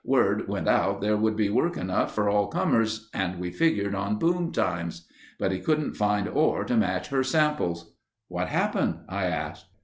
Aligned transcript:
Word 0.03 0.47
went 0.47 0.67
out 0.67 0.99
there 0.99 1.15
would 1.15 1.35
be 1.35 1.51
work 1.51 1.77
enough 1.77 2.11
for 2.15 2.27
all 2.27 2.47
comers 2.47 3.07
and 3.13 3.37
we 3.37 3.51
figured 3.51 3.93
on 3.93 4.17
boom 4.17 4.51
times. 4.51 5.07
But 5.37 5.51
he 5.51 5.59
couldn't 5.59 5.93
find 5.93 6.27
ore 6.27 6.63
to 6.65 6.75
match 6.75 7.09
her 7.09 7.23
samples." 7.23 7.93
"What 8.27 8.47
happened?" 8.47 9.01
I 9.07 9.25
asked. 9.25 9.67